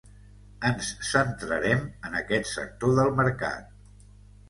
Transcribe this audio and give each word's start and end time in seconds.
Ens 0.69 0.89
centrarem 1.09 1.85
en 2.09 2.19
aquest 2.23 2.53
sector 2.57 3.01
del 3.01 3.17
mercat. 3.25 3.73